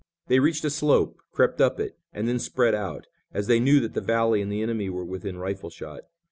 [0.25, 3.93] They reached a slope, crept up it, and then spread out, as they knew that
[3.93, 6.05] the valley and the enemy were within rifle shot.